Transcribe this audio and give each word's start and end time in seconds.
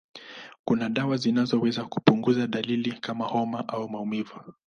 Kuna 0.65 0.89
dawa 0.89 1.17
zinazoweza 1.17 1.85
kupunguza 1.85 2.47
dalili 2.47 2.91
kama 2.91 3.25
homa 3.25 3.67
au 3.67 3.89
maumivu. 3.89 4.39